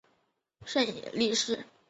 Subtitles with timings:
[0.65, 1.63] 胜野莉世。